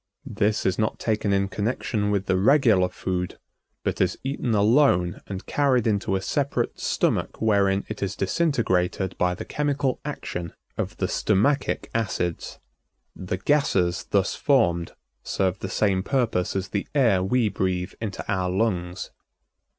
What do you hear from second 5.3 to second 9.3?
carried into a separate stomach wherein it is disintegrated